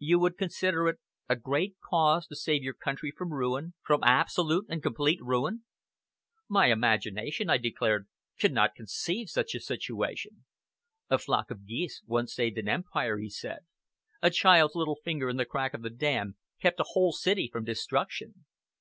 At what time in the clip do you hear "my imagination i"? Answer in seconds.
6.48-7.58